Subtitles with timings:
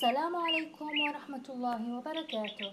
[0.00, 2.72] السلام عليكم ورحمة الله وبركاته.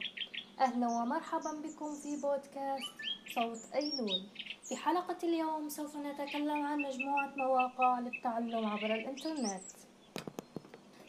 [0.60, 2.94] أهلا ومرحبا بكم في بودكاست
[3.36, 4.22] صوت أيلول.
[4.64, 9.64] في حلقة اليوم سوف نتكلم عن مجموعة مواقع للتعلم عبر الإنترنت.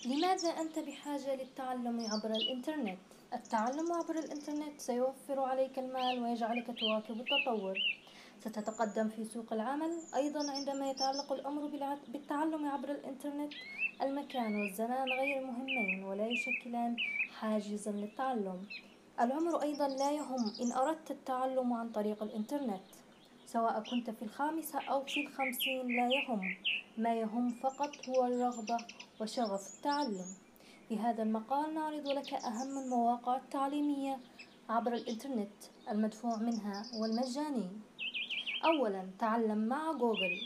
[0.06, 2.98] لماذا أنت بحاجة للتعلم عبر الإنترنت؟
[3.32, 7.78] التعلم عبر الإنترنت سيوفر عليك المال ويجعلك تواكب التطور.
[8.40, 9.90] ستتقدم في سوق العمل.
[10.14, 11.66] أيضا عندما يتعلق الأمر
[12.08, 13.52] بالتعلم عبر الإنترنت
[14.02, 16.96] المكان والزمان غير مهمين ولا يشكلان
[17.38, 18.66] حاجزا للتعلم.
[19.20, 22.82] العمر أيضا لا يهم إن أردت التعلم عن طريق الإنترنت.
[23.46, 26.56] سواء كنت في الخامسة أو في الخمسين لا يهم.
[26.98, 28.78] ما يهم فقط هو الرغبة
[29.20, 30.26] وشغف التعلم.
[30.88, 34.18] في هذا المقال نعرض لك أهم المواقع التعليمية
[34.68, 35.50] عبر الإنترنت
[35.90, 37.68] المدفوع منها والمجاني.
[38.64, 40.40] أولا تعلم مع جوجل.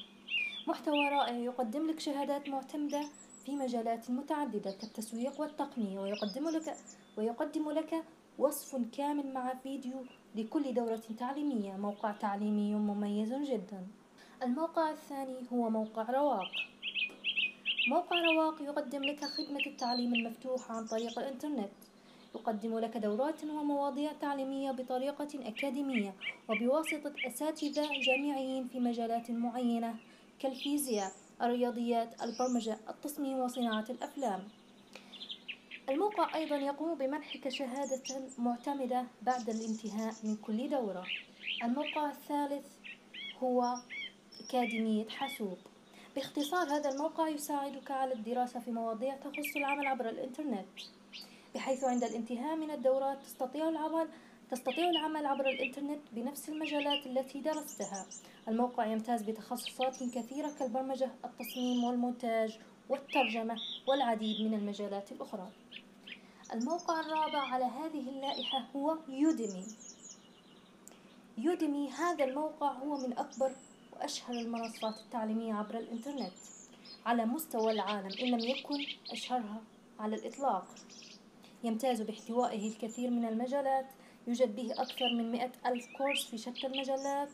[0.66, 3.00] محتوى رائع يقدم لك شهادات معتمدة
[3.44, 6.76] في مجالات متعددة كالتسويق والتقنية ويقدم لك
[7.16, 8.04] ويقدم لك
[8.38, 10.04] وصف كامل مع فيديو
[10.34, 11.72] لكل دورة تعليمية.
[11.72, 13.86] موقع تعليمي مميز جدا.
[14.42, 16.50] الموقع الثاني هو موقع رواق.
[17.88, 21.70] موقع رواق يقدم لك خدمة التعليم المفتوح عن طريق الإنترنت.
[22.34, 26.14] يقدم لك دورات ومواضيع تعليمية بطريقة أكاديمية
[26.48, 29.94] وبواسطة أساتذة جامعيين في مجالات معينة
[30.38, 34.48] كالفيزياء الرياضيات البرمجة التصميم وصناعة الأفلام.
[35.88, 38.03] الموقع أيضا يقوم بمنحك شهادة
[38.38, 41.05] معتمدة بعد الانتهاء من كل دورة.
[41.64, 42.66] الموقع الثالث
[43.38, 43.75] هو
[44.41, 45.58] أكاديمية حاسوب.
[46.14, 50.66] باختصار هذا الموقع يساعدك على الدراسة في مواضيع تخص العمل عبر الإنترنت.
[51.55, 54.08] بحيث عند الانتهاء من الدورات تستطيع العمل
[54.50, 58.06] تستطيع العمل عبر الإنترنت بنفس المجالات التي درستها.
[58.48, 63.56] الموقع يمتاز بتخصصات كثيرة كالبرمجة التصميم والمونتاج والترجمة
[63.89, 65.48] والعديد من المجالات الأخرى.
[66.53, 69.66] الموقع الرابع على هذه اللائحة هو يوديمي.
[71.39, 73.53] يوديمي هذا الموقع هو من أكبر
[73.93, 76.32] وأشهر المنصات التعليمية عبر الإنترنت.
[77.06, 79.60] على مستوى العالم إن لم يكن أشهرها
[80.00, 80.66] على الإطلاق.
[81.65, 83.87] يمتاز باحتوائه الكثير من المجالات.
[84.27, 87.31] يوجد به أكثر من مئة ألف كورس في شتى المجالات.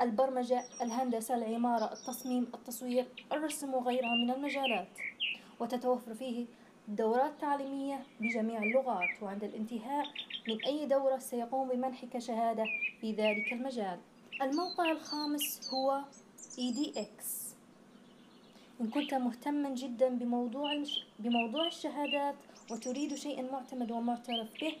[0.00, 4.88] البرمجة الهندسة العمارة التصميم التصوير الرسم وغيرها من المجالات.
[5.60, 6.46] وتتوفر فيه
[6.88, 9.22] دورات تعليمية بجميع اللغات.
[9.22, 10.06] وعند الانتهاء
[10.48, 12.64] من أي دورة سيقوم بمنحك شهادة
[13.00, 13.98] في ذلك المجال.
[14.42, 16.00] الموقع الخامس هو
[16.58, 17.44] EDX
[18.80, 20.82] إن كنت مهتما جدا بموضوع
[21.18, 22.34] بموضوع الشهادات
[22.70, 24.76] وتريد شيئا معتمد ومعترف به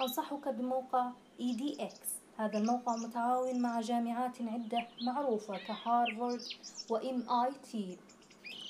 [0.00, 1.10] أنصحك بموقع
[1.40, 1.94] EDX
[2.38, 6.40] هذا الموقع متعاون مع جامعات عدة معروفة كهارفارد
[6.90, 7.98] وإم آي تي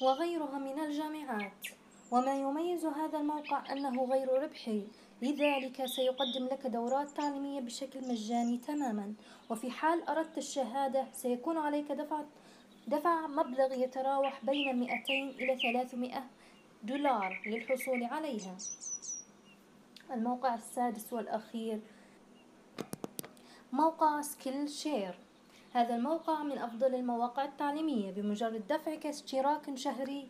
[0.02, 1.66] وغيرها من الجامعات.
[2.10, 4.86] وما يميز هذا الموقع أنه غير ربحي
[5.22, 9.14] لذلك سيقدم لك دورات تعليمية بشكل مجاني تماما.
[9.50, 12.22] وفي حال أردت الشهادة سيكون عليك دفع
[12.86, 16.24] دفع مبلغ يتراوح بين 200 إلى 300
[16.82, 18.56] دولار للحصول عليها.
[20.12, 21.80] الموقع السادس والأخير.
[23.72, 25.14] موقع Skillshare
[25.72, 28.10] هذا الموقع من أفضل المواقع التعليمية.
[28.10, 30.28] بمجرد دفعك اشتراك شهري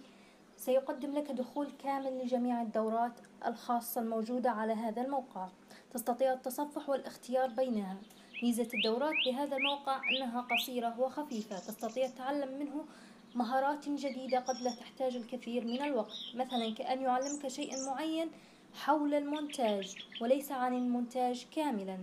[0.57, 3.13] سيقدم لك دخول كامل لجميع الدورات
[3.47, 5.49] الخاصة الموجودة على هذا الموقع.
[5.95, 7.97] تستطيع التصفح والاختيار بينها.
[8.43, 11.59] ميزة الدورات بهذا الموقع أنها قصيرة وخفيفة.
[11.59, 12.85] تستطيع التعلم منه
[13.37, 18.31] مهارات جديدة قد لا تحتاج الكثير من الوقت مثلا كأن يعلمك شيئا معين
[18.75, 21.99] حول المونتاج وليس عن المونتاج كاملا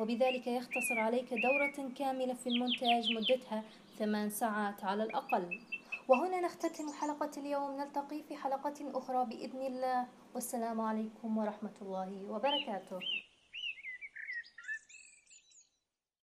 [0.00, 3.62] وبذلك يختصر عليك دورة كاملة في المونتاج مدتها
[3.98, 5.60] ثمان ساعات على الأقل.
[6.08, 10.06] وهنا نختتم حلقة اليوم نلتقي في حلقة أخرى بإذن الله.
[10.34, 12.98] والسلام عليكم ورحمة الله وبركاته.